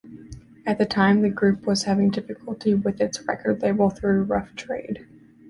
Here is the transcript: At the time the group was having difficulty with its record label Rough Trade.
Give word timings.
At 0.65 0.79
the 0.79 0.85
time 0.87 1.21
the 1.21 1.29
group 1.29 1.67
was 1.67 1.83
having 1.83 2.09
difficulty 2.09 2.73
with 2.73 2.99
its 3.01 3.21
record 3.27 3.61
label 3.61 3.91
Rough 4.01 4.55
Trade. 4.55 5.05